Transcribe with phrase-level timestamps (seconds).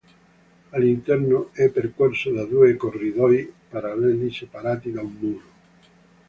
[0.71, 5.45] All'interno è percorso da due corridoi paralleli, separati da un muro.